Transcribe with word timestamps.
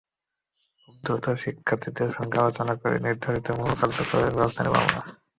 খুব 0.79 0.95
দ্রুত 1.03 1.25
শিক্ষার্থীদের 1.43 2.09
সঙ্গে 2.17 2.37
আলোচনা 2.39 2.73
করে 2.75 2.95
নির্ধারিত 2.99 3.47
মূল্য 3.57 3.73
কার্যকরের 3.81 4.31
ব্যবস্থা 4.31 4.61
নেব 4.63 4.75
আমরা। 4.81 4.99